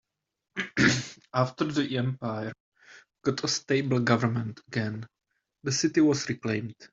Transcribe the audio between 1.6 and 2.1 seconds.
the